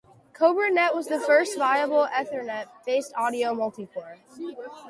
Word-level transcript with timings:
CobraNet 0.33 0.95
was 0.95 1.05
the 1.09 1.19
first 1.19 1.59
viable 1.59 2.07
Ethernet 2.07 2.65
based 2.87 3.13
audio 3.15 3.53
multicore. 3.53 4.17